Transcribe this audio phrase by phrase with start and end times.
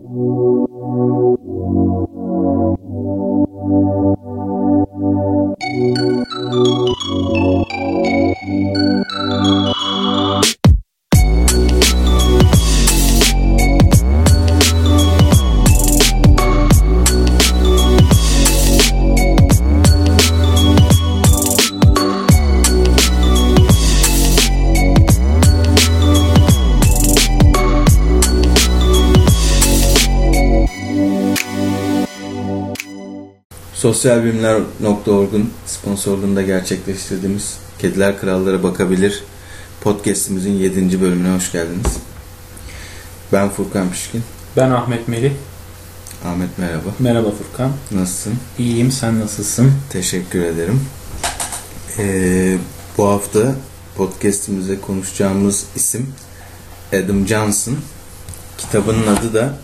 [0.00, 0.47] Sosyal
[34.04, 39.22] Bilimler.org'un sponsorluğunda gerçekleştirdiğimiz Kediler Krallara Bakabilir
[39.80, 41.00] podcastimizin 7.
[41.00, 41.96] bölümüne hoş geldiniz.
[43.32, 44.22] Ben Furkan Pişkin.
[44.56, 45.32] Ben Ahmet Melih.
[46.24, 46.88] Ahmet merhaba.
[46.98, 47.72] Merhaba Furkan.
[47.90, 48.34] Nasılsın?
[48.58, 49.72] İyiyim, sen nasılsın?
[49.90, 50.80] Teşekkür ederim.
[51.98, 52.58] Ee,
[52.98, 53.54] bu hafta
[53.96, 56.12] podcastimize konuşacağımız isim
[56.92, 57.76] Adam Johnson.
[58.58, 59.58] Kitabının adı da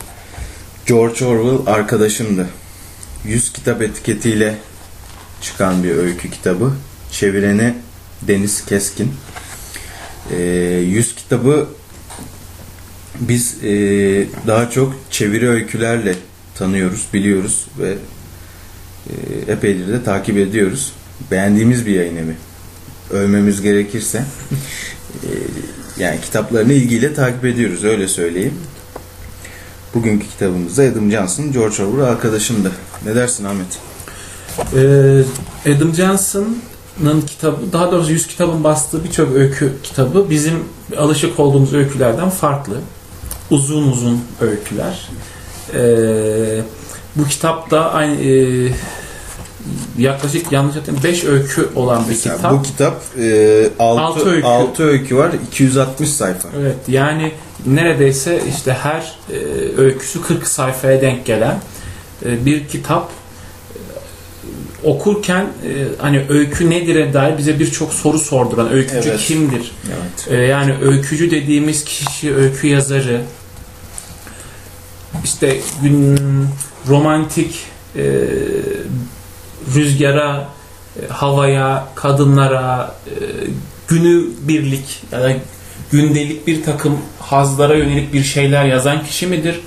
[0.87, 2.49] George Orwell Arkadaşımdı.
[3.25, 4.59] 100 kitap etiketiyle
[5.41, 6.73] çıkan bir öykü kitabı.
[7.13, 7.75] Çevireni
[8.23, 9.13] Deniz Keskin.
[10.31, 10.37] E,
[10.87, 11.69] 100 kitabı
[13.21, 13.71] biz e,
[14.47, 16.15] daha çok çeviri öykülerle
[16.55, 17.95] tanıyoruz, biliyoruz ve
[19.11, 20.93] e, epeydir de takip ediyoruz.
[21.31, 22.37] Beğendiğimiz bir yayın evi.
[23.11, 24.25] Övmemiz gerekirse.
[25.23, 25.31] e,
[25.99, 28.55] yani kitaplarını ilgiyle takip ediyoruz öyle söyleyeyim.
[29.95, 32.73] Bugünkü kitabımızda Adam Johnson, George Orwell arkadaşımdı.
[33.07, 33.79] Ne dersin Ahmet?
[35.67, 40.65] Ee, Adam Johnson'ın kitabı, daha doğrusu 100 kitabın bastığı birçok öykü kitabı bizim
[40.99, 42.75] alışık olduğumuz öykülerden farklı.
[43.51, 45.09] Uzun uzun öyküler.
[45.75, 46.61] Ee,
[47.17, 48.69] bu kitapta aynı e,
[49.99, 52.53] yaklaşık yanlış hatırlamıyorum 5 öykü olan bir Mesela kitap.
[52.53, 54.47] Bu kitap e, 6, Altı öykü.
[54.47, 56.49] 6 öykü var, 260 sayfa.
[56.61, 57.33] Evet yani
[57.67, 59.37] neredeyse işte her e,
[59.77, 61.61] öyküsü 40 sayfaya denk gelen
[62.25, 63.11] e, bir kitap
[64.85, 69.21] E, okurken e, hani öykü nedir'e dair bize birçok soru sorduran öykücü Evet.
[69.21, 69.73] kimdir?
[69.89, 70.41] Evet.
[70.41, 73.21] E, yani öykücü dediğimiz kişi öykü yazarı
[75.25, 76.19] işte gün
[76.89, 77.59] romantik
[77.97, 78.03] e,
[79.75, 80.49] rüzgara
[81.03, 83.13] e, havaya kadınlara e,
[83.89, 85.33] günü birlik ya da
[85.93, 89.61] gündelik bir takım hazlara yönelik bir şeyler yazan kişi midir?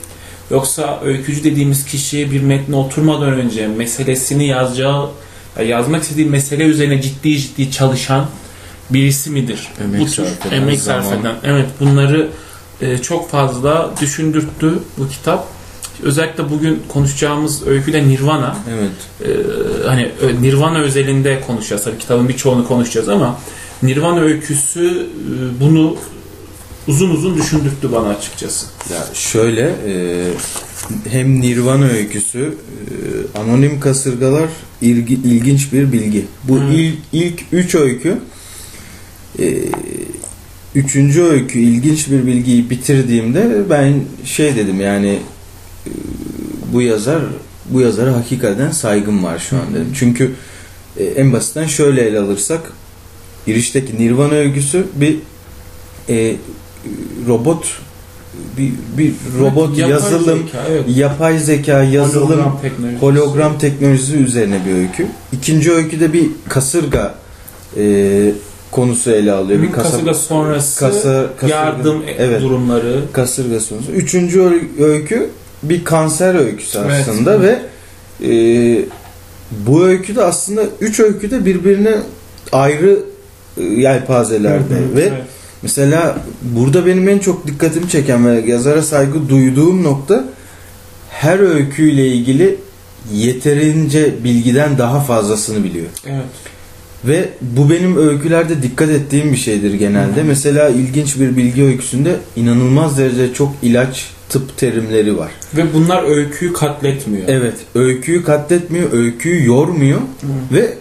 [0.51, 5.09] Yoksa öykücü dediğimiz kişi bir metne oturmadan önce meselesini yazacağı
[5.57, 8.25] ya yazmak istediği mesele üzerine ciddi ciddi çalışan
[8.89, 9.67] birisi midir?
[9.83, 11.01] Emek Bu sarf eden, emek zaman.
[11.01, 11.35] sarf eden.
[11.43, 12.29] Evet bunları
[12.81, 15.47] e, çok fazla düşündürttü bu kitap.
[16.03, 18.55] Özellikle bugün konuşacağımız öyküde Nirvana.
[18.73, 18.89] Evet.
[19.25, 21.83] Ee, hani ö- Nirvana özelinde konuşacağız.
[21.83, 23.39] Tabii kitabın birçoğunu konuşacağız ama
[23.83, 25.95] Nirvana öyküsü e, bunu
[26.87, 28.65] uzun uzun düşündürttü bana açıkçası.
[28.93, 30.23] Ya şöyle e,
[31.09, 32.53] hem Nirvana öyküsü
[33.35, 34.49] e, anonim kasırgalar
[34.81, 36.25] ilgi, ilginç bir bilgi.
[36.43, 36.73] Bu Hı.
[36.73, 38.17] ilk ilk üç öykü
[39.39, 39.53] e,
[40.75, 45.19] üçüncü öykü ilginç bir bilgiyi bitirdiğimde ben şey dedim yani
[45.87, 45.91] e,
[46.73, 47.21] bu yazar
[47.69, 49.93] bu yazara hakikaten saygım var şu an dedim.
[49.99, 50.31] Çünkü
[50.97, 52.71] e, en basitten şöyle ele alırsak
[53.45, 55.17] girişteki Nirvana öyküsü bir
[56.09, 56.35] e,
[57.27, 57.65] robot
[58.57, 60.83] bir, bir robot Yapay yazılım zeka, evet.
[60.95, 63.01] yapay zeka yazılım Hologram teknolojisi.
[63.01, 65.07] hologram teknolojisi üzerine bir öykü.
[65.33, 67.15] İkinci öyküde bir kasırga
[67.77, 68.31] e,
[68.71, 69.61] konusu ele alıyor.
[69.61, 73.01] Bir Hı, kasa- kasırga sonrası kasa- kasırga- yardım evet, durumları.
[73.13, 73.91] kasırga konusu.
[73.95, 75.29] Üçüncü öy- öykü
[75.63, 77.05] bir kanser öyküsü Evet.
[77.09, 77.59] aslında ve
[78.23, 78.31] e,
[79.67, 81.95] bu öyküde aslında üç öyküde birbirine
[82.51, 82.99] ayrı
[83.57, 85.13] e, yelpazelerde Hı hı, ve evet.
[85.61, 90.25] Mesela burada benim en çok dikkatimi çeken ve yazara saygı duyduğum nokta
[91.09, 92.57] her öyküyle ilgili
[93.13, 95.85] yeterince bilgiden daha fazlasını biliyor.
[96.05, 96.25] Evet.
[97.05, 100.21] Ve bu benim öykülerde dikkat ettiğim bir şeydir genelde.
[100.21, 100.25] Hı.
[100.25, 105.31] Mesela ilginç bir bilgi öyküsünde inanılmaz derecede çok ilaç, tıp terimleri var.
[105.55, 107.27] Ve bunlar öyküyü katletmiyor.
[107.27, 110.55] Evet, öyküyü katletmiyor, öyküyü yormuyor Hı.
[110.55, 110.73] ve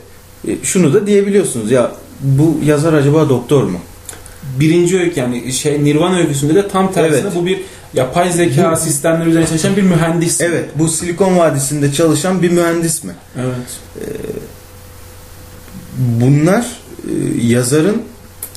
[0.48, 3.78] e, şunu da diyebiliyorsunuz ya bu yazar acaba doktor mu?
[4.60, 7.34] Birinci öykü yani şey Nirvana öyküsünde de tam tersine Evet.
[7.34, 7.60] bu bir
[7.94, 10.40] yapay zeka Bu- sistemleri üzerine çalışan bir mühendis.
[10.40, 13.12] Evet, bu Silikon Vadisi'nde çalışan bir mühendis mi?
[13.38, 14.06] Evet.
[15.98, 16.66] Bunlar
[17.04, 17.12] e,
[17.46, 18.02] yazarın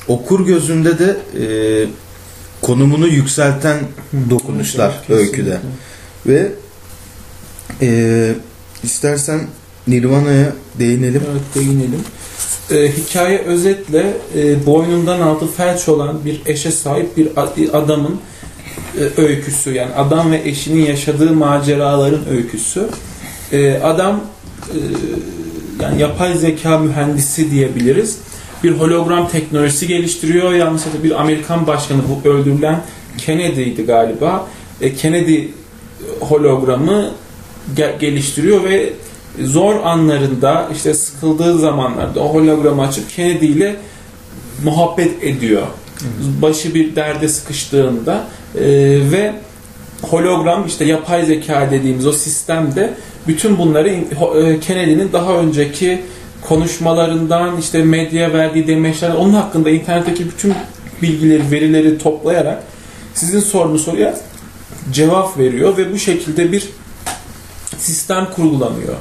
[0.07, 1.45] okur gözünde de e,
[2.61, 3.77] konumunu yükselten
[4.29, 5.59] dokunuşlar Evet, öyküde.
[6.27, 6.51] Ve
[7.81, 8.31] e,
[8.83, 9.39] istersen
[9.87, 11.21] Nirvana'ya değinelim.
[11.31, 12.01] Evet değinelim.
[12.71, 17.29] Ee, hikaye özetle e, boynundan altı felç olan bir eşe sahip bir
[17.73, 18.19] adamın
[18.99, 22.89] e, öyküsü yani adam ve eşinin yaşadığı maceraların öyküsü.
[23.51, 24.21] E, adam
[24.69, 24.77] e,
[25.83, 28.17] yani yapay zeka mühendisi diyebiliriz.
[28.63, 30.53] Bir hologram teknolojisi geliştiriyor.
[30.53, 32.81] Yalnız bir Amerikan başkanı bu öldürülen
[33.17, 34.47] Kennedy'ydi galiba.
[34.81, 35.43] E, Kennedy
[36.19, 37.11] hologramı
[37.75, 38.93] ge- geliştiriyor ve
[39.43, 43.75] zor anlarında işte sıkıldığı zamanlarda o hologramı açıp Kennedy ile
[44.63, 45.67] muhabbet ediyor.
[46.41, 48.23] Başı bir derde sıkıştığında
[48.55, 48.61] e,
[49.11, 49.33] ve
[50.01, 52.93] hologram işte yapay zeka dediğimiz o sistemde
[53.27, 56.01] bütün bunları e, Kennedy'nin daha önceki
[56.41, 60.53] konuşmalarından işte medya verdiği demeçler onun hakkında internetteki bütün
[61.01, 62.63] bilgileri, verileri toplayarak
[63.13, 64.17] sizin sorduğunuz soruya
[64.91, 66.69] cevap veriyor ve bu şekilde bir
[67.77, 68.95] sistem kurgulanıyor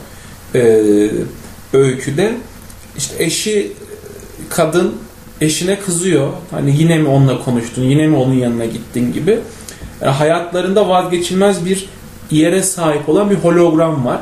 [0.54, 1.10] ee,
[1.72, 2.34] öyküde.
[2.96, 3.72] İşte eşi
[4.50, 4.94] kadın
[5.40, 6.32] eşine kızıyor.
[6.50, 9.38] Hani yine mi onunla konuştun, yine mi onun yanına gittin gibi.
[10.00, 11.88] Yani hayatlarında vazgeçilmez bir
[12.30, 14.20] yere sahip olan bir hologram var.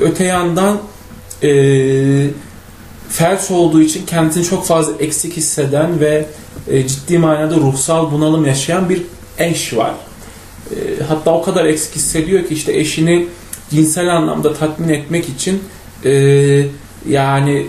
[0.00, 0.78] Öte yandan
[1.42, 1.50] e,
[3.08, 6.26] felç olduğu için kendini çok fazla eksik hisseden ve
[6.68, 9.02] e, ciddi manada ruhsal bunalım yaşayan bir
[9.38, 9.94] eş var.
[10.70, 13.26] E, hatta o kadar eksik hissediyor ki işte eşini
[13.70, 15.62] cinsel anlamda tatmin etmek için
[16.04, 16.12] e,
[17.08, 17.66] yani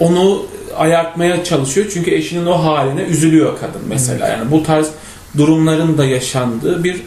[0.00, 0.46] onu
[0.76, 1.86] ayartmaya çalışıyor.
[1.94, 4.28] Çünkü eşinin o haline üzülüyor kadın mesela.
[4.28, 4.90] Yani bu tarz
[5.36, 7.02] durumların da yaşandığı bir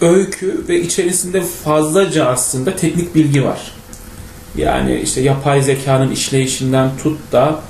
[0.00, 3.72] öykü ve içerisinde fazlaca aslında teknik bilgi var.
[4.56, 7.60] Yani işte yapay zekanın işleyişinden tut da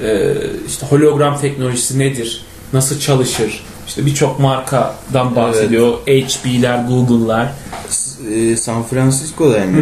[0.00, 0.34] e,
[0.66, 2.44] işte hologram teknolojisi nedir?
[2.72, 3.64] Nasıl çalışır?
[3.86, 5.92] İşte birçok markadan bahsediyor.
[6.06, 6.38] Evet.
[6.44, 7.52] HP'ler, Google'lar.
[8.34, 9.76] E, San Francisco'da yani.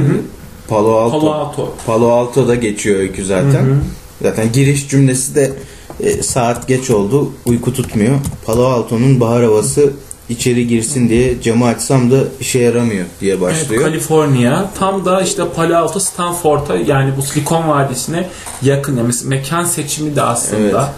[0.68, 1.20] Palo Alto.
[1.20, 1.74] Palo Alto.
[1.86, 3.64] Palo Alto'da geçiyor öykü zaten.
[3.64, 3.76] Hı hı.
[4.22, 5.52] Zaten giriş cümlesi de
[6.00, 8.18] e, saat geç oldu, uyku tutmuyor.
[8.46, 9.92] Palo Alto'nun bahar havası
[10.28, 13.82] içeri girsin diye camı açsam da işe yaramıyor diye başlıyor.
[13.82, 18.28] Evet, Kaliforniya tam da işte Palo Alto Stanford'a yani bu Silikon Vadisi'ne
[18.62, 18.96] yakın.
[18.96, 20.92] Yani mekan seçimi de aslında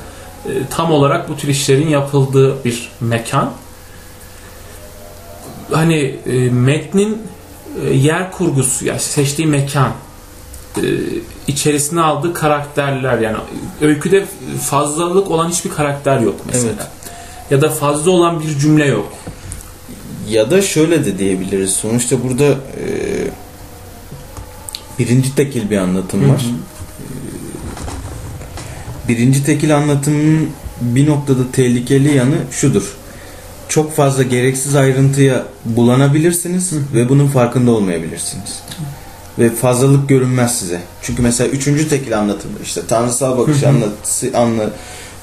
[0.46, 0.56] evet.
[0.56, 3.52] e, tam olarak bu tür işlerin yapıldığı bir mekan.
[5.70, 7.18] Hani e, metnin
[7.92, 9.92] yer kurgusu yani seçtiği mekan
[10.76, 10.82] e,
[11.46, 13.36] içerisine aldığı karakterler yani
[13.80, 14.26] öyküde
[14.60, 16.72] fazlalık olan hiçbir karakter yok mesela.
[16.76, 16.86] Evet.
[17.50, 19.12] Ya da fazla olan bir cümle yok.
[20.28, 21.70] Ya da şöyle de diyebiliriz.
[21.70, 22.86] Sonuçta burada e,
[24.98, 26.42] birinci tekil bir anlatım var.
[26.42, 26.52] Hı hı.
[29.04, 30.48] E, birinci tekil anlatımın
[30.80, 32.96] bir noktada tehlikeli yanı şudur.
[33.72, 36.76] Çok fazla gereksiz ayrıntıya bulanabilirsiniz hı.
[36.94, 38.60] ve bunun farkında olmayabilirsiniz.
[38.78, 38.82] Hı
[39.38, 40.80] ve fazlalık görünmez size.
[41.02, 44.70] Çünkü mesela üçüncü tekil anlatımı işte tanrısal bakış anlatısı anla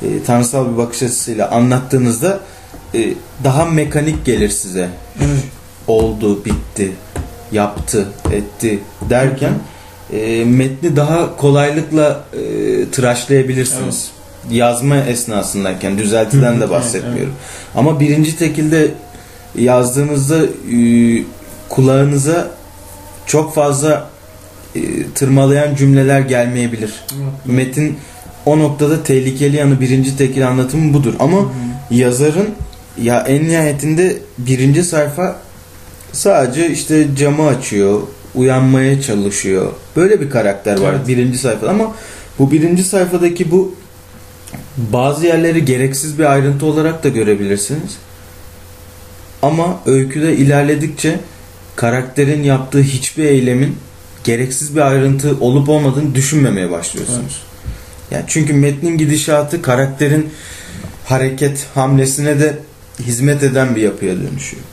[0.01, 2.39] e, tanrısal bir bakış açısıyla anlattığınızda
[2.95, 3.13] e,
[3.43, 4.89] daha mekanik gelir size.
[5.87, 6.91] Oldu, bitti,
[7.51, 8.79] yaptı, etti
[9.09, 9.53] derken
[10.13, 12.39] e, metni daha kolaylıkla e,
[12.89, 14.09] tıraşlayabilirsiniz.
[14.11, 14.18] Evet.
[14.51, 17.33] Yazma esnasındayken düzeltiden de bahsetmiyorum.
[17.33, 17.75] Evet.
[17.75, 18.91] Ama birinci tekilde
[19.55, 20.79] yazdığınızda e,
[21.69, 22.47] kulağınıza
[23.25, 24.09] çok fazla
[24.75, 24.81] e,
[25.15, 26.93] tırmalayan cümleler gelmeyebilir.
[27.11, 27.33] Evet.
[27.45, 27.97] Metin
[28.45, 31.13] o noktada tehlikeli yanı birinci tekil anlatımı budur.
[31.19, 31.47] Ama hı hı.
[31.91, 32.49] yazarın
[33.01, 35.35] ya en nihayetinde birinci sayfa
[36.11, 38.01] sadece işte camı açıyor,
[38.35, 39.71] uyanmaya çalışıyor.
[39.95, 41.07] Böyle bir karakter var evet.
[41.07, 41.95] birinci sayfada ama
[42.39, 43.75] bu birinci sayfadaki bu
[44.77, 47.97] bazı yerleri gereksiz bir ayrıntı olarak da görebilirsiniz.
[49.41, 51.19] Ama öyküde ilerledikçe
[51.75, 53.77] karakterin yaptığı hiçbir eylemin
[54.23, 57.19] gereksiz bir ayrıntı olup olmadığını düşünmemeye başlıyorsunuz.
[57.19, 58.11] Evet.
[58.11, 60.29] Yani çünkü metnin gidişatı karakterin
[61.05, 62.59] hareket hamlesine de
[62.99, 64.63] hizmet eden bir yapıya dönüşüyor.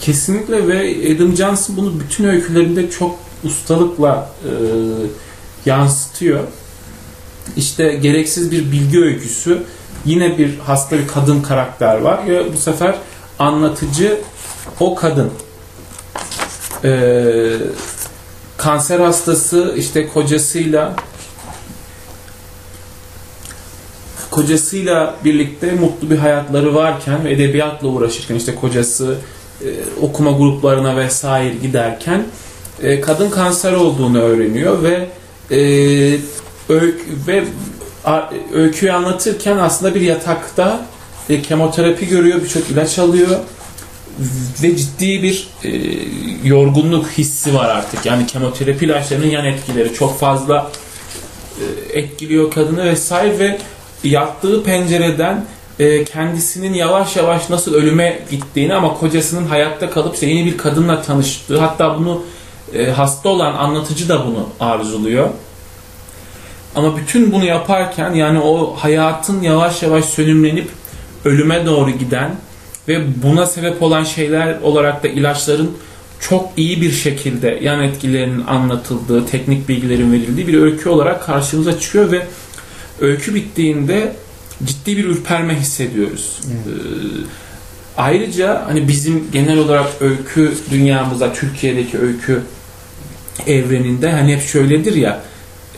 [0.00, 4.50] Kesinlikle ve Adam Johnson bunu bütün öykülerinde çok ustalıkla e,
[5.66, 6.44] yansıtıyor.
[7.56, 9.62] İşte gereksiz bir bilgi öyküsü.
[10.04, 12.24] Yine bir hasta bir kadın karakter var.
[12.24, 12.94] Ya bu sefer
[13.38, 14.20] anlatıcı
[14.80, 15.30] o kadın
[16.84, 17.12] e,
[18.56, 20.96] kanser hastası işte kocasıyla
[24.30, 29.16] kocasıyla birlikte mutlu bir hayatları varken ve edebiyatla uğraşırken işte kocası
[29.60, 29.66] e,
[30.02, 32.24] okuma gruplarına vesaire giderken
[32.82, 35.08] e, kadın kanser olduğunu öğreniyor ve
[35.50, 35.60] e,
[36.68, 37.44] öykü, ve
[38.54, 40.86] öyküyü anlatırken aslında bir yatakta
[41.28, 43.28] e, kemoterapi görüyor, birçok ilaç alıyor
[44.62, 45.70] ve ciddi bir e,
[46.48, 48.06] yorgunluk hissi var artık.
[48.06, 50.70] Yani kemoterapi ilaçlarının yan etkileri çok fazla
[51.60, 53.58] e, etkiliyor kadını vesaire ve
[54.04, 55.44] yattığı pencereden
[55.78, 61.02] e, kendisinin yavaş yavaş nasıl ölüme gittiğini ama kocasının hayatta kalıp işte yeni bir kadınla
[61.02, 62.22] tanıştığı hatta bunu
[62.74, 65.28] e, hasta olan anlatıcı da bunu arzuluyor.
[66.74, 70.68] Ama bütün bunu yaparken yani o hayatın yavaş yavaş sönümlenip
[71.24, 72.34] ölüme doğru giden
[72.88, 75.76] ve buna sebep olan şeyler olarak da ilaçların
[76.20, 82.12] çok iyi bir şekilde yan etkilerinin anlatıldığı, teknik bilgilerin verildiği bir öykü olarak karşımıza çıkıyor
[82.12, 82.26] ve
[83.00, 84.12] öykü bittiğinde
[84.64, 86.40] ciddi bir ürperme hissediyoruz.
[86.46, 86.56] Evet.
[86.66, 87.26] Ee,
[87.96, 92.42] ayrıca hani bizim genel olarak öykü dünyamızda, Türkiye'deki öykü
[93.46, 95.22] evreninde hani hep şöyledir ya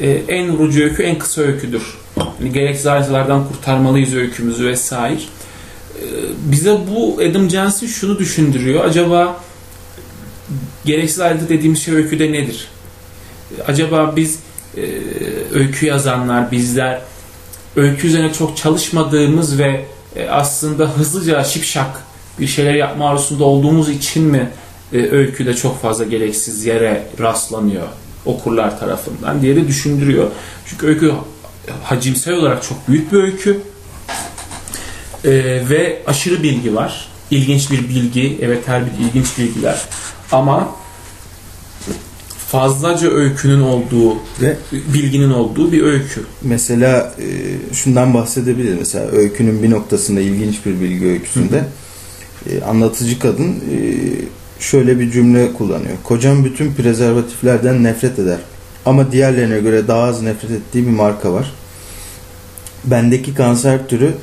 [0.01, 1.83] e, en vurucu öykü en kısa öyküdür.
[2.17, 5.15] Yani gereksiz ayrıntılardan kurtarmalıyız öykümüzü vesaire.
[5.15, 5.23] E,
[6.39, 8.85] bize bu Adam Johnson şunu düşündürüyor.
[8.85, 9.41] Acaba
[10.85, 12.69] gereksiz ayrıntı dediğimiz şey öyküde nedir?
[13.67, 14.39] Acaba biz
[14.77, 14.81] e,
[15.53, 17.01] öykü yazanlar, bizler
[17.77, 19.85] öykü üzerine çok çalışmadığımız ve
[20.17, 22.03] e, aslında hızlıca şipşak
[22.41, 24.51] bir şeyler yapma arzusunda olduğumuz için mi
[24.93, 27.87] e, öyküde çok fazla gereksiz yere rastlanıyor
[28.27, 30.31] okurlar tarafından diye de düşündürüyor.
[30.67, 31.13] Çünkü öykü
[31.83, 33.61] hacimsel olarak çok büyük bir öykü
[35.25, 35.33] E,
[35.71, 37.09] ve aşırı bilgi var.
[37.31, 39.83] İlginç bir bilgi, evet her bir ilginç bilgiler
[40.33, 40.69] ama
[42.49, 46.21] fazlaca öykünün olduğu Ve bilginin olduğu bir öykü.
[46.43, 48.79] mesela e, şundan bahsedebiliriz.
[48.79, 51.65] Mesela öykünün bir noktasında ilginç bir bilgi öyküsünde
[52.51, 53.79] e, anlatıcı kadın e,
[54.61, 55.97] şöyle bir cümle kullanıyor.
[56.05, 58.39] Kocam bütün prezervatiflerden nefret eder.
[58.87, 61.53] Ama diğerlerine göre daha az nefret ettiği bir marka var.
[62.85, 64.15] Bendeki kanser türü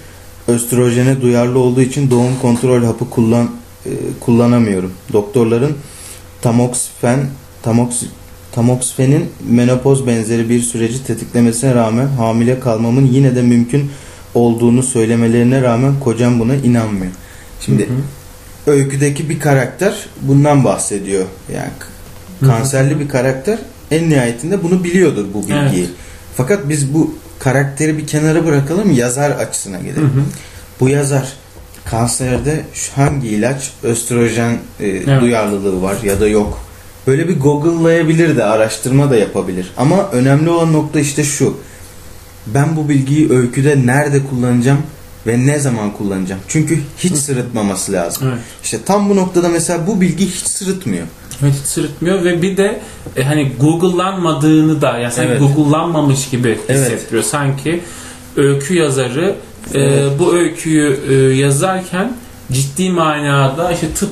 [0.47, 3.49] östrojene duyarlı olduğu için doğum kontrol hapı kullan
[3.85, 4.91] e, kullanamıyorum.
[5.13, 5.77] Doktorların
[6.41, 7.19] tamoxifen
[7.63, 8.03] tamox,
[8.51, 13.91] tamoxifenin menopoz benzeri bir süreci tetiklemesine rağmen hamile kalmamın yine de mümkün
[14.33, 17.11] olduğunu söylemelerine rağmen kocam buna inanmıyor.
[17.61, 17.97] Şimdi Hı hı.
[18.67, 21.25] Öyküdeki bir karakter bundan bahsediyor.
[21.53, 21.69] Yani
[22.39, 22.49] Hı hı.
[22.49, 23.57] kanserli bir karakter
[23.91, 25.79] en nihayetinde bunu biliyordur bu bilgiyi.
[25.85, 25.89] Evet.
[26.37, 30.03] Fakat biz bu karakteri bir kenara bırakalım yazar açısına Hı gelelim.
[30.03, 30.23] hı.
[30.79, 31.33] Bu yazar
[31.85, 32.61] kanserde
[32.95, 36.59] hangi ilaç östrojen e, duyarlılığı var ya da yok.
[37.07, 39.71] Böyle bir google'layabilir de araştırma da yapabilir.
[39.77, 41.57] Ama önemli olan nokta işte şu.
[42.47, 44.81] Ben bu bilgiyi öyküde nerede kullanacağım
[45.27, 46.41] ve ne zaman kullanacağım?
[46.47, 48.27] Çünkü hiç sırıtmaması lazım.
[48.27, 48.39] Evet.
[48.63, 51.07] İşte tam bu noktada mesela bu bilgi hiç sırıtmıyor.
[51.43, 52.81] Evet, hiç sırıtmıyor ve bir de
[53.15, 55.39] e, hani Google'lanmadığını da yani Evet.
[55.39, 56.81] Google'lanmamış gibi Evet.
[56.81, 57.23] hissettiriyor.
[57.23, 57.81] Sanki
[58.35, 59.35] öykü yazarı
[59.73, 60.11] e, Evet.
[60.19, 62.13] bu öyküyü e, yazarken
[62.51, 64.09] ciddi manada işte tıp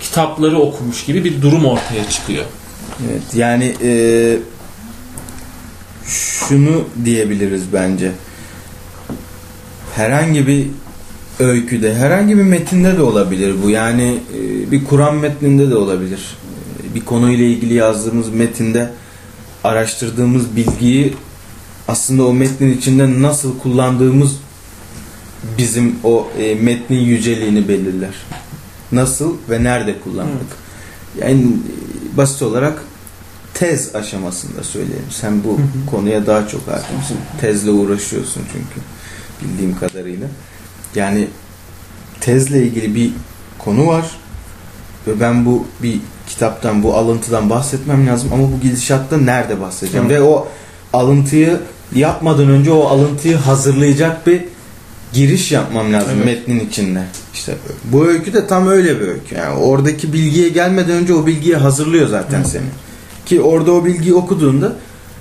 [0.00, 2.44] kitapları okumuş gibi bir durum ortaya çıkıyor.
[3.10, 3.90] Evet yani e,
[6.06, 8.12] şunu diyebiliriz bence.
[9.96, 10.66] Herhangi bir
[11.38, 13.70] öyküde, herhangi bir metinde de olabilir bu.
[13.70, 16.36] Yani e, bir Kur'an metninde de olabilir.
[16.90, 18.90] E, bir konuyla ilgili yazdığımız metinde
[19.64, 21.14] araştırdığımız bilgiyi
[21.88, 24.36] aslında o metnin içinde nasıl kullandığımız
[25.58, 28.14] bizim o e, metnin yüceliğini belirler.
[28.92, 30.48] Nasıl ve nerede kullandık.
[31.20, 31.46] Yani
[32.16, 32.82] basit olarak
[33.54, 35.10] tez aşamasında söyleyelim.
[35.10, 35.60] Sen bu
[35.90, 37.16] konuya daha çok hakimsin.
[37.40, 38.93] Tezle uğraşıyorsun çünkü
[39.42, 40.26] bildiğim kadarıyla.
[40.94, 41.28] Yani
[42.20, 43.10] tezle ilgili bir
[43.58, 44.10] konu var
[45.06, 50.06] ve ben bu bir kitaptan, bu alıntıdan bahsetmem lazım ama bu gidişatta nerede bahsedeceğim?
[50.06, 50.10] Hı.
[50.10, 50.48] Ve o
[50.92, 51.60] alıntıyı
[51.94, 54.44] yapmadan önce o alıntıyı hazırlayacak bir
[55.12, 56.24] giriş yapmam lazım Evet.
[56.24, 57.02] metnin içinde.
[57.34, 59.34] İşte bu öykü de tam öyle bir öykü.
[59.34, 62.48] Yani oradaki bilgiye gelmeden önce o bilgiyi hazırlıyor zaten Hı.
[62.48, 62.66] seni.
[63.26, 64.72] Ki orada o bilgiyi okuduğunda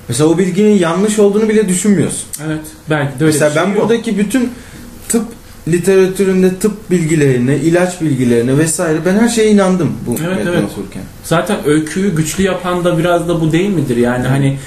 [0.07, 2.23] mesela o bilginin yanlış olduğunu bile düşünmüyorsun.
[2.47, 2.61] Evet.
[2.89, 3.81] Belki de öyle mesela bir şey ben yok.
[3.81, 4.49] buradaki bütün
[5.09, 5.25] tıp
[5.67, 10.63] literatüründe tıp bilgilerine, ilaç bilgilerine vesaire ben her şeye inandım bu Evet, metni evet.
[10.63, 11.03] okurken.
[11.23, 13.97] Zaten öyküyü güçlü yapan da biraz da bu değil midir?
[13.97, 14.27] Yani Hı.
[14.27, 14.57] hani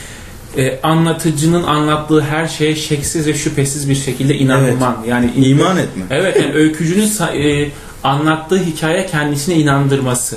[0.57, 4.97] e, anlatıcının anlattığı her şeye şeksiz ve şüphesiz bir şekilde inanman.
[5.09, 6.03] Yani İman etme.
[6.11, 7.11] Evet yani öykücünün
[7.43, 7.69] e,
[8.05, 10.37] anlattığı hikaye kendisine inandırması.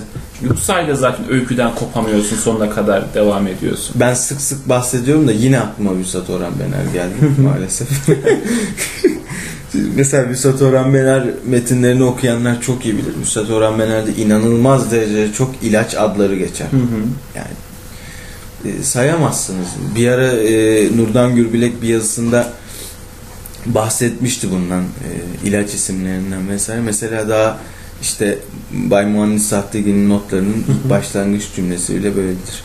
[0.62, 3.96] Sayede zaten öyküden kopamıyorsun sonuna kadar devam ediyorsun.
[4.00, 7.88] Ben sık sık bahsediyorum da yine aklıma Vüsat Orhan Bener geldi maalesef.
[9.96, 13.13] Mesela Vüsat Orhan Bener metinlerini okuyanlar çok iyi bilir.
[13.22, 16.67] Vüsat Orhan Bener'de inanılmaz derecede çok ilaç adları geçer.
[16.72, 17.01] Hı hı.
[17.36, 17.53] Yani
[18.65, 19.67] e, sayamazsınız.
[19.96, 22.50] Bir ara e, Nurdan Gürbilek bir yazısında
[23.65, 26.81] bahsetmişti bundan e, ilaç isimlerinden vesaire.
[26.81, 27.58] Mesela daha
[28.01, 28.39] işte
[28.72, 32.63] Bay Muhannis Sahtegi'nin notlarının başlangıç cümlesi bile böyledir.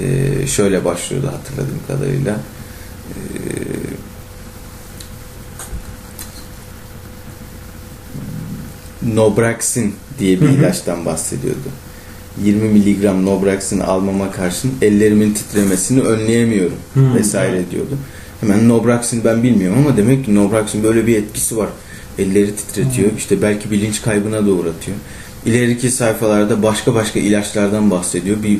[0.00, 2.36] E, şöyle başlıyordu hatırladığım kadarıyla.
[3.10, 3.16] E,
[9.14, 11.68] Nobraxin diye bir ilaçtan bahsediyordu.
[12.44, 16.76] 20 miligram Nobraxin almama karşın ellerimin titremesini önleyemiyorum
[17.14, 17.98] vesaire diyordu.
[18.40, 21.68] Hemen Nobraxin ben bilmiyorum ama demek ki Nobraxin böyle bir etkisi var.
[22.18, 23.10] Elleri titretiyor.
[23.18, 24.96] işte belki bilinç kaybına da uğratıyor.
[25.46, 28.36] İleriki sayfalarda başka başka ilaçlardan bahsediyor.
[28.42, 28.58] Bir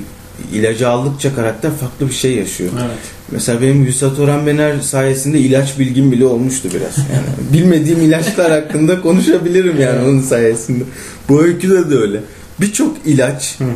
[0.52, 2.70] ilacı aldıkça karakter farklı bir şey yaşıyor.
[2.80, 2.98] Evet.
[3.30, 6.98] Mesela benim Hüsat Bener sayesinde ilaç bilgim bile olmuştu biraz.
[6.98, 10.84] Yani bilmediğim ilaçlar hakkında konuşabilirim yani onun sayesinde.
[11.28, 12.20] Bu öyküde de öyle.
[12.60, 13.68] Birçok ilaç, Hı hı.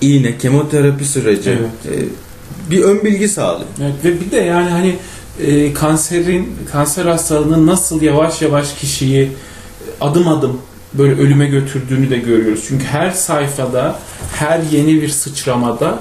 [0.00, 1.96] iğne, kemoterapi süreci Evet.
[1.96, 3.68] e, bir ön bilgi sağlıyor.
[3.80, 4.96] Evet ve bir de yani hani
[5.40, 9.30] e, kanserin kanser hastalığının nasıl yavaş yavaş kişiyi
[10.00, 10.60] adım adım
[10.94, 12.64] böyle ölüme götürdüğünü de görüyoruz.
[12.68, 13.98] Çünkü her sayfada,
[14.34, 15.98] her yeni bir sıçramada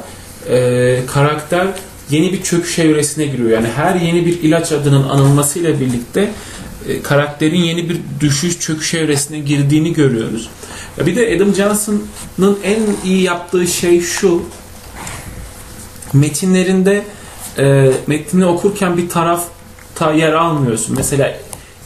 [0.50, 1.68] e, karakter
[2.10, 3.50] yeni bir çöküş evresine giriyor.
[3.50, 6.32] Yani her yeni bir ilaç adının anılmasıyla birlikte
[6.88, 10.50] e, karakterin yeni bir düşüş çöküş evresine girdiğini görüyoruz.
[10.98, 14.44] Ya bir de Adam Johnson'ın en iyi yaptığı şey şu
[16.14, 17.04] metinlerinde
[17.58, 20.96] e, metnini okurken bir tarafta yer almıyorsun.
[20.98, 21.34] Mesela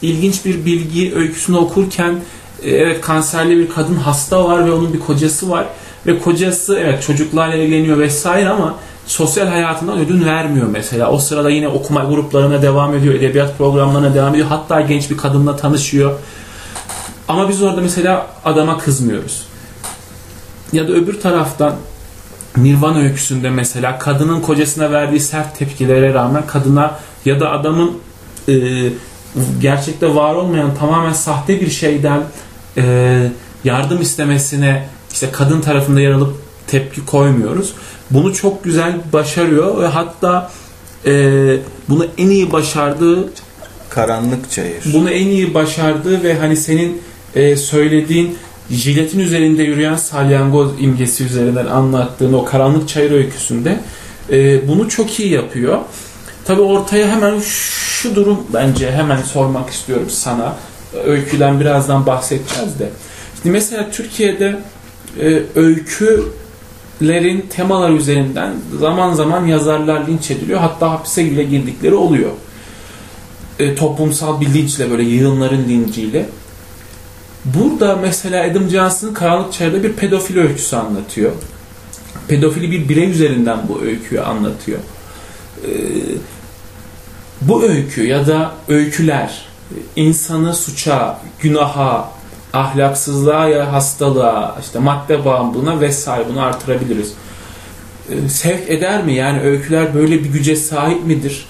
[0.01, 2.15] ilginç bir bilgi öyküsünü okurken
[2.63, 5.65] e, evet kanserli bir kadın hasta var ve onun bir kocası var
[6.07, 11.11] ve kocası evet çocuklarla ilgileniyor vesaire ama sosyal hayatından ödün vermiyor mesela.
[11.11, 14.47] O sırada yine okuma gruplarına devam ediyor, edebiyat programlarına devam ediyor.
[14.47, 16.19] Hatta genç bir kadınla tanışıyor.
[17.27, 19.45] Ama biz orada mesela adama kızmıyoruz.
[20.73, 21.75] Ya da öbür taraftan
[22.57, 27.91] Nirvana öyküsünde mesela kadının kocasına verdiği sert tepkilere rağmen kadına ya da adamın
[28.49, 28.53] e,
[29.61, 32.21] gerçekte var olmayan tamamen sahte bir şeyden
[32.77, 33.27] e,
[33.63, 36.35] yardım istemesine işte kadın tarafında yer alıp
[36.67, 37.73] tepki koymuyoruz.
[38.11, 40.51] Bunu çok güzel başarıyor ve hatta
[41.05, 41.11] e,
[41.89, 43.29] bunu en iyi başardığı
[43.89, 44.83] Karanlık çayır.
[44.93, 47.01] bunu en iyi başardığı ve hani senin
[47.35, 48.37] e, söylediğin
[48.69, 53.79] jiletin üzerinde yürüyen salyangoz imgesi üzerinden anlattığın o karanlık çayır öyküsünde
[54.31, 55.79] e, bunu çok iyi yapıyor.
[56.45, 60.55] Tabi ortaya hemen şu durum bence hemen sormak istiyorum sana.
[61.05, 62.89] Öyküden birazdan bahsedeceğiz de.
[63.35, 64.59] Şimdi mesela Türkiye'de
[65.19, 70.59] e, öykülerin temalar üzerinden zaman zaman yazarlar linç ediliyor.
[70.59, 72.31] Hatta hapise bile girdikleri oluyor.
[73.59, 74.53] E, toplumsal bir
[74.91, 76.25] böyle yığınların linciyle.
[77.45, 81.31] Burada mesela Adam Johnson Karanlık Çayır'da bir pedofili öyküsü anlatıyor.
[82.27, 84.79] Pedofili bir birey üzerinden bu öyküyü anlatıyor.
[85.63, 85.69] Ee,
[87.41, 89.45] bu öykü ya da öyküler
[89.95, 92.11] insanı suça, günaha,
[92.53, 97.13] ahlaksızlığa ya hastalığa, işte madde bağımlılığına vesaire bunu artırabiliriz.
[98.09, 99.13] Ee, sevk eder mi?
[99.13, 101.47] Yani öyküler böyle bir güce sahip midir?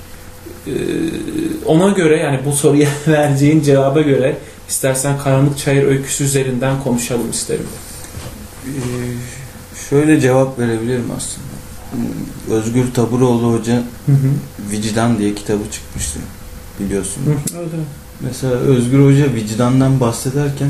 [0.68, 0.72] Ee,
[1.66, 4.38] ona göre yani bu soruya vereceğin cevaba göre
[4.70, 7.68] istersen Karanlık Çayır öyküsü üzerinden konuşalım isterim.
[8.66, 8.70] Ee,
[9.90, 11.46] şöyle cevap verebilirim aslında.
[12.50, 13.76] Özgür Taburoğlu Hoca
[14.06, 14.72] Hı hı.
[14.72, 16.20] Vicdan diye kitabı çıkmıştı.
[16.80, 17.22] Biliyorsun.
[17.26, 17.70] Hı, öyle.
[18.22, 20.70] Mesela Özgür Hoca vicdandan bahsederken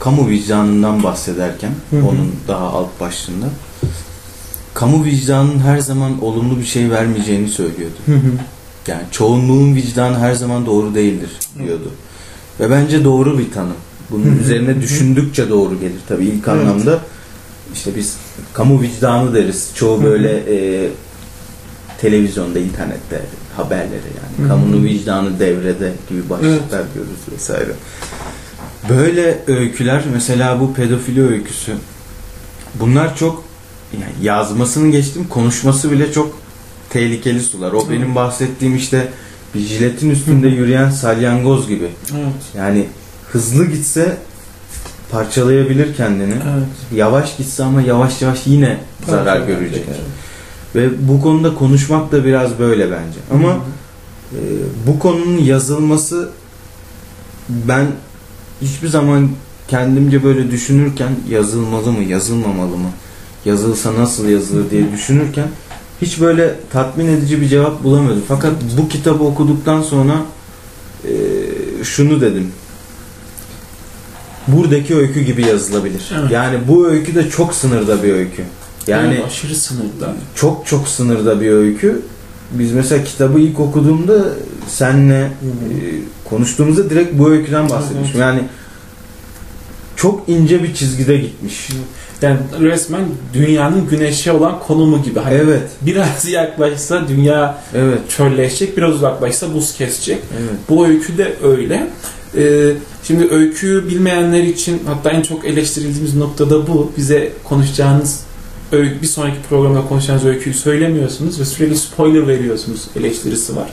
[0.00, 2.06] kamu vicdanından bahsederken Hı hı.
[2.06, 3.46] onun daha alt başlığında
[4.74, 7.96] kamu vicdanının her zaman olumlu bir şey vermeyeceğini söylüyordu.
[8.06, 8.30] Hı hı.
[8.86, 11.92] Yani çoğunluğun vicdanı her zaman doğru değildir diyordu.
[12.60, 13.76] Ve bence doğru bir tanım.
[14.10, 16.00] Bunun üzerine düşündükçe doğru gelir.
[16.08, 16.48] Tabii ilk Evet.
[16.48, 17.00] anlamda
[17.74, 18.16] işte biz
[18.52, 19.70] kamu vicdanı deriz.
[19.74, 20.88] Çoğu böyle e,
[22.00, 23.20] televizyonda, internette
[23.56, 23.90] haberleri
[24.38, 24.48] yani.
[24.48, 27.70] Kamunun vicdanı devrede gibi başlıklar görürüz vesaire.
[28.88, 31.72] Böyle öyküler mesela bu pedofili öyküsü
[32.74, 33.44] bunlar çok
[33.92, 36.38] yani yazmasını geçtim konuşması bile çok
[36.90, 37.72] tehlikeli sular.
[37.72, 39.08] O benim bahsettiğim işte
[39.54, 41.88] bir jiletin üstünde yürüyen salyangoz gibi.
[42.12, 42.32] Evet.
[42.56, 42.86] Yani
[43.32, 44.16] hızlı gitse
[45.10, 46.32] parçalayabilir kendini.
[46.32, 46.68] Evet.
[46.94, 49.84] Yavaş gitse ama yavaş yavaş yine zarar Parça görecek.
[49.88, 50.00] evet.
[50.74, 53.18] Ve bu konuda konuşmak da biraz böyle bence.
[53.34, 53.52] Ama
[54.32, 54.40] e,
[54.86, 56.30] bu konunun yazılması
[57.48, 57.86] ben
[58.62, 59.28] hiçbir zaman
[59.68, 62.90] kendimce böyle düşünürken yazılmalı mı, yazılmamalı mı,
[63.44, 65.48] yazılsa nasıl yazılır diye düşünürken
[66.02, 68.22] hiç böyle tatmin edici bir cevap bulamıyordum.
[68.28, 70.14] Fakat bu kitabı okuduktan sonra
[71.04, 71.10] e,
[71.84, 72.52] şunu dedim.
[74.48, 76.10] Buradaki öykü gibi yazılabilir.
[76.20, 76.30] Evet.
[76.30, 78.42] Yani bu öykü de çok sınırda bir öykü.
[78.86, 80.14] Yani Evet, aşırı sınırda.
[80.34, 82.02] çok çok sınırda bir öykü.
[82.52, 84.24] Biz mesela kitabı ilk okuduğumda
[84.68, 85.30] senle e,
[86.28, 88.16] konuştuğumuzda direkt bu öyküden bahsetmişim.
[88.22, 88.26] Evet.
[88.26, 88.40] Yani
[89.96, 91.68] çok ince bir çizgide gitmiş.
[92.22, 93.00] Yani resmen
[93.34, 95.18] dünyanın güneşe olan konumu gibi.
[95.20, 100.18] Hani Evet, Biraz yaklaşsa dünya evet, çölleşecek, biraz uzaklaşsa buz kesecek.
[100.40, 100.58] evet.
[100.68, 101.86] Bu öykü de öyle.
[102.36, 102.72] Ee,
[103.04, 106.92] Şimdi öyküyü bilmeyenler için hatta en çok eleştirildiğimiz noktada bu.
[106.96, 108.20] Bize konuşacağınız
[108.72, 113.68] öykü, bir sonraki programda konuşacağınız öyküyü söylemiyorsunuz ve sürekli spoiler veriyorsunuz eleştirisi var.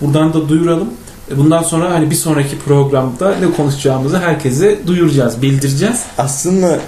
[0.00, 0.88] Buradan da duyuralım.
[1.32, 6.00] E, bundan sonra hani bir sonraki programda ne konuşacağımızı herkese duyuracağız, bildireceğiz.
[6.18, 6.80] Aslında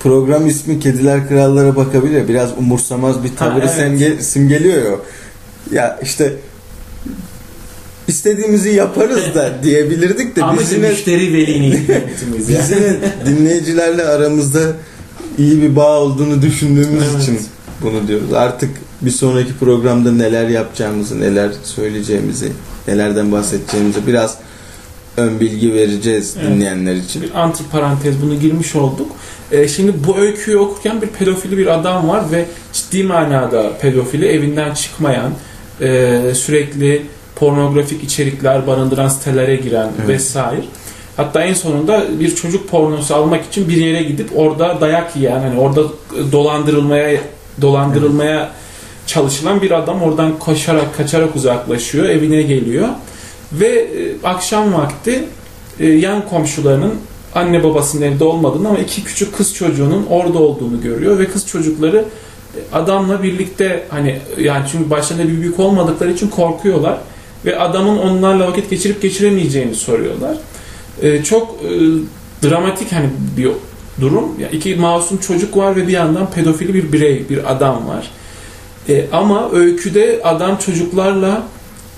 [0.00, 2.28] program ismi Kediler Krallara bakabilir.
[2.28, 3.98] Biraz umursamaz bir tavırı Ha, evet.
[3.98, 4.98] simge, simgeliyor ya.
[5.72, 6.32] Ya işte
[8.08, 12.64] istediğimizi yaparız da diyebilirdik de Ama biz işte yine, müşteri veli niyetimiz biz yani.
[12.76, 14.60] yine dinleyicilerle aramızda
[15.38, 17.22] iyi bir bağ olduğunu düşündüğümüz Evet.
[17.22, 17.38] için
[17.82, 18.32] bunu diyoruz.
[18.32, 18.70] Artık
[19.02, 22.52] bir sonraki programda neler yapacağımızı, neler söyleyeceğimizi,
[22.88, 24.38] nelerden bahsedeceğimizi biraz
[25.16, 26.50] ön bilgi vereceğiz Evet.
[26.50, 27.22] dinleyenler için.
[27.22, 29.10] bir antiparantez bunu girmiş olduk.
[29.52, 34.74] Ee, şimdi bu öyküyü okurken bir pedofili bir adam var ve ciddi manada pedofili evinden
[34.74, 35.30] çıkmayan,
[35.80, 37.02] e, sürekli
[37.36, 40.08] pornografik içerikler barındıran sitelere giren Evet.
[40.08, 40.60] vesaire.
[41.16, 45.60] Hatta en sonunda bir çocuk pornosu almak için bir yere gidip orada dayak yiyen, hani
[45.60, 45.82] orada
[46.32, 47.20] dolandırılmaya
[47.60, 48.50] dolandırılmaya
[49.06, 52.88] çalışılan bir adam oradan koşarak kaçarak uzaklaşıyor, evine geliyor
[53.52, 53.88] ve e,
[54.24, 55.24] akşam vakti
[55.80, 56.94] e, yan komşularının
[57.34, 62.04] anne babasının evde olmadığını ama iki küçük kız çocuğunun orada olduğunu görüyor ve kız çocukları
[62.56, 66.98] e, adamla birlikte hani yani çünkü başlarında bir büyük olmadıkları için korkuyorlar
[67.44, 70.36] ve adamın onlarla vakit geçirip geçiremeyeceğini soruyorlar.
[71.02, 71.70] E, çok e,
[72.48, 73.50] dramatik hani bir
[74.00, 74.40] durum.
[74.40, 78.10] Ya iki masum çocuk var ve bir yandan pedofili bir birey, bir adam var.
[78.88, 81.42] E, ama öyküde adam çocuklarla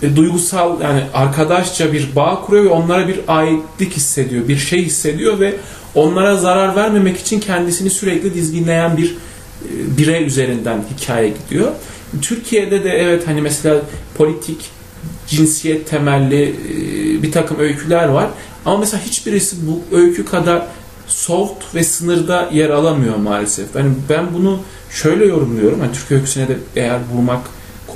[0.03, 5.41] e, duygusal yani arkadaşça bir bağ kuruyor ve onlara bir aitlik hissediyor, bir şey hissediyor
[5.41, 5.55] ve
[5.95, 11.73] onlara zarar vermemek için kendisini sürekli dizginleyen bir e, birey üzerinden hikaye gidiyor.
[12.23, 13.81] Türkiye'de de evet hani mesela
[14.15, 14.71] politik,
[15.27, 18.29] cinsiyet temelli e, bir takım öyküler var.
[18.65, 20.67] Ama mesela hiçbirisi bu öykü kadar
[21.07, 23.77] soft ve sınırda yer alamıyor maalesef.
[23.77, 25.81] Yani ben bunu şöyle yorumluyorum.
[25.81, 27.41] Yani Türk öyküsüne de eğer vurmak,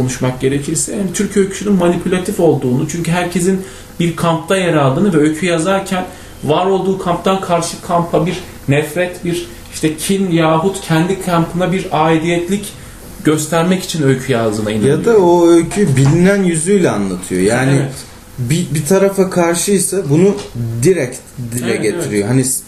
[0.05, 3.61] konuşmak gerekirse yani Türk öyküsünün manipülatif olduğunu çünkü herkesin
[4.01, 6.05] bir kampta yer aldığını ve öykü yazarken
[6.45, 12.73] var olduğu kamptan karşı kampa bir nefret, bir işte kin yahut kendi kampına bir aidiyetlik
[13.25, 15.05] göstermek için öykü yazdığına inanıyorum.
[15.05, 17.41] Ya da o öykü bilinen yüzüyle anlatıyor.
[17.43, 17.93] Yani Evet.
[18.39, 20.35] bir, bir tarafa karşıysa bunu
[20.83, 21.19] direkt
[21.53, 22.29] dile Evet, getiriyor.
[22.29, 22.65] Hani s- e,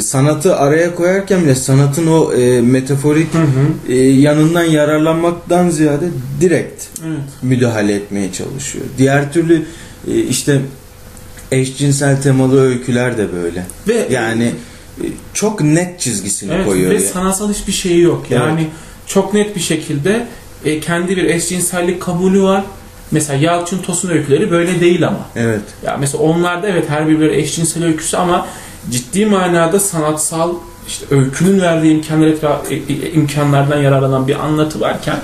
[0.00, 3.92] sanatı araya koyarken bile sanatın o e, metaforik Hı hı.
[3.92, 6.08] e, yanından yararlanmaktan ziyade
[6.40, 7.18] direkt Evet.
[7.42, 8.84] müdahale etmeye çalışıyor.
[8.98, 9.62] Diğer türlü
[10.08, 10.60] e, işte
[11.52, 13.64] eşcinsel temalı öyküler de böyle.
[13.88, 14.44] Ve Yani
[15.00, 16.90] e, çok net çizgisini Evet, koyuyor.
[16.90, 17.00] ve ya.
[17.00, 18.26] sanatsal hiçbir şeyi yok.
[18.30, 18.66] Yani
[19.06, 20.26] çok net bir şekilde
[20.64, 22.64] e, kendi bir eşcinsellik kabulü var.
[23.10, 25.28] Mesela Yalçın Tosun öyküleri böyle değil ama.
[25.36, 25.60] Evet.
[25.86, 28.46] Ya mesela onlarda evet her bir eşcinsel öyküsü ama
[28.90, 30.54] ciddi manada sanatsal
[30.88, 35.16] işte öykünün verdiği imkanlar etra- e- e- imkanlardan yararlanan bir anlatı varken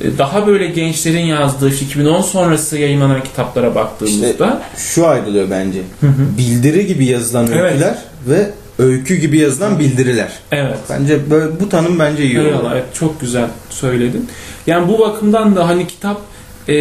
[0.00, 5.78] e, daha böyle gençlerin yazdığı işte 2010 sonrası yayınlanan kitaplara baktığımızda Şu ayrılıyor bence.
[6.00, 6.38] Hı hı.
[6.38, 7.72] Bildiri gibi yazılan Evet.
[7.72, 7.98] öyküler
[8.28, 10.32] ve öykü gibi yazılan bildiriler.
[10.52, 12.70] evet Bence böyle bu tanım bence iyi oldu.
[12.72, 14.28] evet çok güzel söyledin.
[14.66, 16.20] Yani bu bakımdan da hani kitap
[16.68, 16.74] e,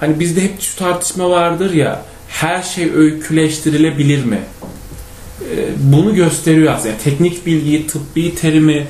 [0.00, 4.38] hani bizde hep şu tartışma vardır ya her şey öyküleştirilebilir mi?
[5.56, 6.88] E, bunu gösteriyor aslında.
[6.88, 8.86] Yani teknik bilgiyi, tıbbi terimi,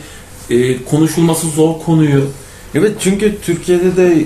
[0.50, 2.24] e, konuşulması zor konuyu.
[2.74, 4.24] Evet çünkü Türkiye'de de e,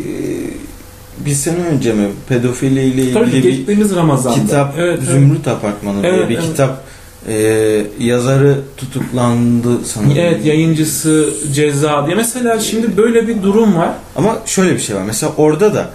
[1.26, 4.34] bir sene önce mi pedofili ile ilgili bir Ramazan'da.
[4.34, 5.08] kitap Evet, evet.
[5.10, 6.44] Zümrüt Apartmanı diye Evet, bir evet.
[6.44, 6.84] kitap
[7.28, 10.14] e, yazarı tutuklandı sanırım.
[10.18, 12.16] Evet yayıncısı ceza diye.
[12.16, 13.90] Mesela şimdi böyle bir durum var.
[14.16, 15.02] Ama şöyle bir şey var.
[15.06, 15.90] Mesela orada da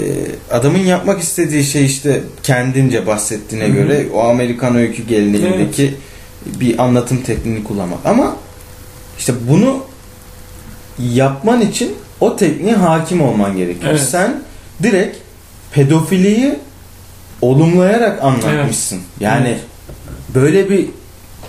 [0.54, 3.72] adamın yapmak istediği şey işte kendince bahsettiğine Hı hı.
[3.72, 5.94] göre o Amerikan öykü geleneğindeki
[6.46, 7.98] bir anlatım tekniğini kullanmak.
[8.04, 8.36] Ama
[9.18, 9.84] işte bunu
[10.98, 13.90] yapman için o tekniğe hakim olman gerekiyor.
[13.90, 14.02] Evet.
[14.02, 14.42] Sen
[14.82, 15.16] direkt
[15.72, 16.54] pedofiliyi
[17.40, 19.00] olumlayarak anlatmışsın.
[19.20, 19.60] Yani Evet.
[20.34, 20.86] böyle bir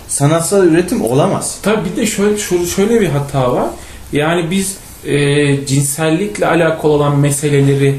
[0.08, 1.58] sanatsal üretim olamaz.
[1.62, 3.66] Tabii bir de şöyle şöyle bir hata var.
[4.12, 7.94] Yani biz e, cinsellikle alakalı olan meseleleri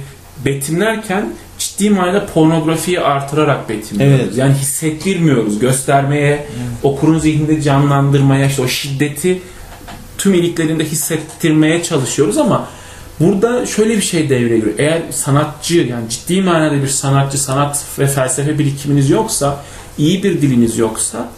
[0.45, 4.25] betimlerken ciddi manada pornografiyi artırarak betimliyoruz.
[4.25, 4.37] Evet.
[4.37, 5.59] Yani hissettirmiyoruz.
[5.59, 6.47] Göstermeye,
[6.83, 9.41] okurun zihninde canlandırmaya, işte o şiddeti
[10.17, 12.67] tüm iliklerinde hissettirmeye çalışıyoruz ama
[13.19, 14.75] burada şöyle bir şey devreye giriyor.
[14.77, 19.63] Eğer sanatçı yani ciddi manada bir sanatçı, sanat ve felsefe birikiminiz yoksa,
[19.97, 21.29] iyi bir diliniz yoksa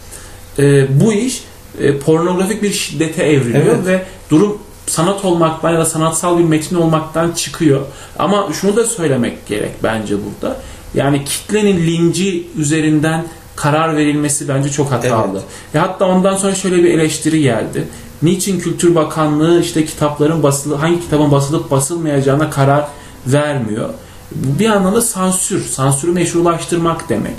[0.58, 1.42] e, bu iş
[1.80, 3.86] e, pornografik bir şiddete evriliyor Evet.
[3.86, 7.80] ve durum sanat olmaktan ya da sanatsal bir metin olmaktan çıkıyor.
[8.18, 10.56] Ama şunu da söylemek gerek bence burada.
[10.94, 13.24] Yani kitlenin linci üzerinden
[13.56, 15.32] karar verilmesi bence çok hatalı.
[15.32, 15.42] Evet.
[15.74, 17.88] Ve hatta ondan sonra şöyle bir eleştiri geldi.
[18.22, 22.88] Niçin Kültür Bakanlığı işte kitapların basılı hangi kitabın basılıp basılmayacağına karar
[23.26, 23.88] vermiyor?
[24.34, 27.34] Bu bir anlamda sansür, sansürü meşrulaştırmak demek.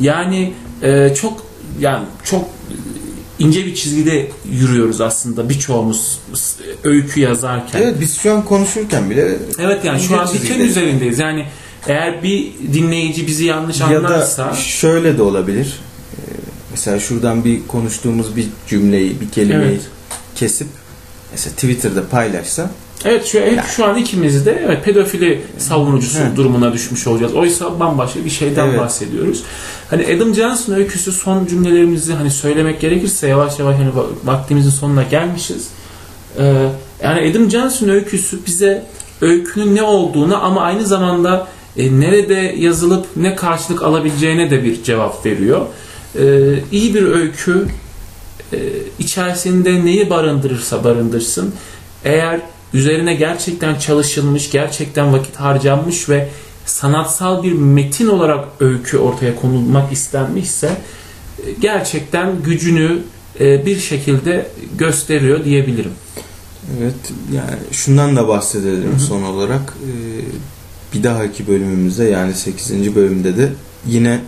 [0.00, 1.42] Yani e, çok
[1.80, 2.44] yani çok
[3.46, 6.18] ince bir çizgide yürüyoruz aslında birçoğumuz
[6.84, 7.82] öykü yazarken.
[7.82, 11.18] Evet biz şu an konuşurken bile Evet yani şu an diken üzerindeyiz.
[11.18, 11.46] Yani
[11.86, 15.78] eğer bir dinleyici bizi yanlış ya da anlarsa şöyle de olabilir.
[16.70, 19.80] Mesela şuradan bir konuştuğumuz bir cümleyi, bir kelimeyi Evet.
[20.36, 20.68] kesip
[21.32, 22.70] mesela Twitter'da paylaşsa
[23.04, 26.36] Evet şu, hep şu an ikimiz de evet, pedofili savunucusu He.
[26.36, 27.34] durumuna düşmüş olacağız.
[27.34, 28.80] Oysa bambaşka bir şeyden Evet.
[28.80, 29.42] bahsediyoruz.
[29.90, 35.02] Hani Adam Johnson öyküsü son cümlelerimizi hani söylemek gerekirse yavaş yavaş hani va- vaktimizin sonuna
[35.02, 35.68] gelmişiz.
[36.38, 36.66] Ee,
[37.02, 38.84] yani Adam Johnson öyküsü bize
[39.20, 45.26] öykünün ne olduğunu ama aynı zamanda e, nerede yazılıp ne karşılık alabileceğine de bir cevap
[45.26, 45.60] veriyor.
[46.18, 46.22] Ee,
[46.72, 47.66] iyi bir öykü
[48.52, 48.58] e,
[48.98, 51.54] içerisinde neyi barındırırsa barındırsın.
[52.04, 52.40] Eğer
[52.74, 56.28] üzerine gerçekten çalışılmış, gerçekten vakit harcanmış ve
[56.66, 62.98] sanatsal bir metin olarak öykü ortaya konulmak istenmişse e, gerçekten gücünü
[63.40, 64.46] e, bir şekilde
[64.78, 65.92] gösteriyor diyebilirim.
[66.78, 66.94] Evet
[67.32, 69.00] yani şundan da bahsedelim Hı hı.
[69.00, 69.76] son olarak.
[69.86, 72.94] Ee, bir dahaki bölümümüzde yani 8.
[72.94, 73.48] bölümde de
[73.86, 74.20] yine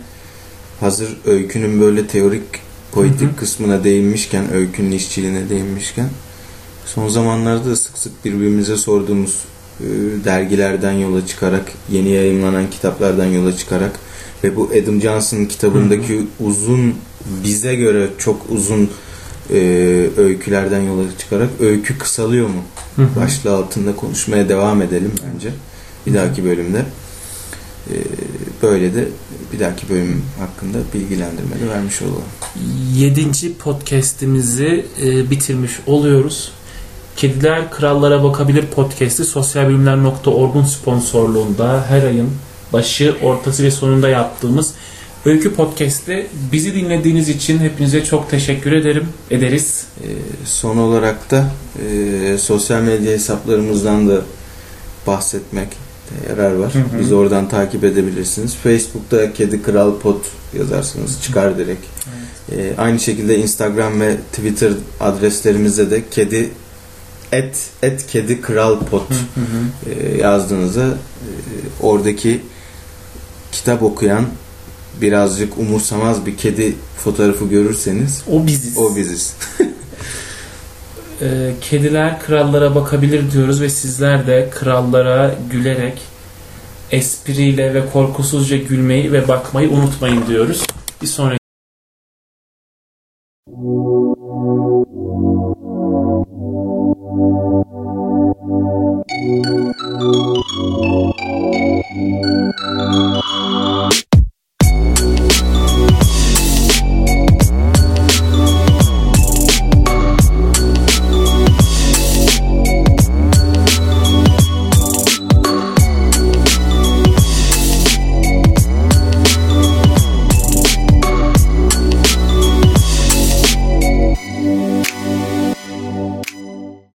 [0.79, 2.43] hazır öykünün böyle teorik
[2.91, 3.35] poetik Hı hı.
[3.35, 6.09] kısmına değinmişken, öykünün işçiliğine değinmişken
[6.85, 9.43] son zamanlarda da sık sık birbirimize sorduğumuz
[9.79, 9.85] e,
[10.25, 13.99] dergilerden yola çıkarak, yeni yayınlanan kitaplardan yola çıkarak
[14.43, 16.95] ve bu Adam Johnson'ın kitabındaki uzun
[17.43, 18.89] bize göre çok uzun
[19.53, 19.57] e,
[20.17, 22.63] öykülerden yola çıkarak öykü kısalıyor mu?
[23.21, 25.49] başlığı altında konuşmaya devam edelim bence.
[26.07, 26.85] Bir dahaki bölümde.
[27.91, 27.93] Ee,
[28.63, 29.07] böyle de
[29.53, 32.23] bir dahaki bölüm hakkında bilgilendirme de vermiş olalım.
[32.95, 36.51] Yedinci podcast'imizi e, bitirmiş oluyoruz.
[37.17, 42.29] Kediler Krallara Bakabilir podcast'i sosyalbilimler.org'un sponsorluğunda her ayın
[42.73, 44.73] başı, ortası ve sonunda yaptığımız
[45.25, 49.07] Öykü Podcast'te bizi dinlediğiniz için hepinize çok teşekkür ederim.
[49.31, 49.85] Ederiz.
[50.03, 50.07] Ee,
[50.45, 51.45] son olarak da
[51.87, 54.21] e, sosyal medya hesaplarımızdan da
[55.07, 55.67] bahsetmek
[56.29, 56.73] yarar var.
[56.73, 56.99] Hı hı.
[56.99, 58.55] Bizi oradan takip edebilirsiniz.
[58.55, 60.19] Facebook'ta Kedi Kral Pod
[60.57, 61.85] yazarsanız çıkar direkt.
[62.51, 66.49] Ee, aynı şekilde Instagram ve Twitter adreslerimizde de kedi
[67.37, 69.01] et, et kedi kral pod
[69.85, 71.29] e, yazdığınızda e,
[71.81, 72.41] oradaki
[73.51, 74.25] kitap okuyan
[75.01, 78.77] birazcık umursamaz bir kedi fotoğrafı görürseniz O biziz.
[78.77, 79.35] o biziz.
[81.21, 86.01] Ee, kediler krallara bakabilir diyoruz ve sizler de krallara gülerek
[86.91, 90.63] espriyle ve korkusuzca gülmeyi ve bakmayı unutmayın diyoruz.
[91.01, 91.39] Bir sonraki